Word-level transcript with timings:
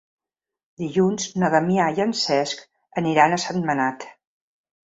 Dilluns 0.81 1.27
na 1.43 1.51
Damià 1.55 1.87
i 1.99 2.03
en 2.07 2.15
Cesc 2.21 2.65
aniran 3.03 3.37
a 3.39 3.43
Sentmenat. 3.47 4.09